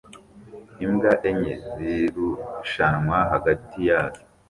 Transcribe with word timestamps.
Imbwa 0.85 1.11
enye 1.29 1.53
zirushanwa 1.73 3.17
hagati 3.31 3.77
yazo 3.89 4.23